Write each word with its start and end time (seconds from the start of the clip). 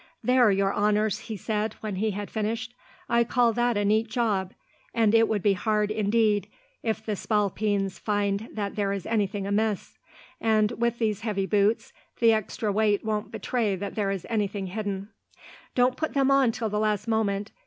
"There, 0.23 0.49
your 0.49 0.73
honours," 0.73 1.19
he 1.29 1.37
said, 1.37 1.73
when 1.81 1.97
he 1.97 2.09
had 2.09 2.31
finished. 2.31 2.73
"I 3.07 3.23
call 3.23 3.53
that 3.53 3.77
a 3.77 3.85
neat 3.85 4.09
job, 4.09 4.51
and 4.95 5.13
it 5.13 5.27
would 5.27 5.43
be 5.43 5.53
hard, 5.53 5.91
indeed, 5.91 6.47
if 6.81 7.05
the 7.05 7.15
spalpeens 7.15 7.99
find 7.99 8.49
that 8.51 8.75
there 8.75 8.93
is 8.93 9.05
anything 9.05 9.45
amiss. 9.45 9.99
And, 10.39 10.71
with 10.71 10.97
these 10.97 11.19
heavy 11.21 11.45
boots, 11.45 11.93
the 12.19 12.33
extra 12.33 12.71
weight 12.71 13.05
won't 13.05 13.31
betray 13.31 13.75
that 13.75 13.93
there 13.93 14.09
is 14.09 14.25
anything 14.27 14.65
hidden. 14.65 15.09
"Don't 15.75 15.95
put 15.95 16.15
them 16.15 16.31
on 16.31 16.51
till 16.51 16.69
the 16.69 16.79
last 16.79 17.07
moment. 17.07 17.51